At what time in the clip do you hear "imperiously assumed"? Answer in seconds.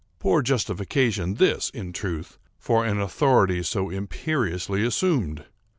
3.91-5.45